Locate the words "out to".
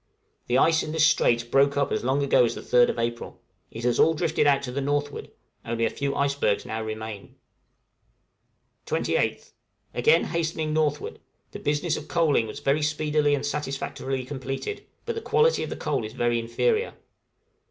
4.47-4.71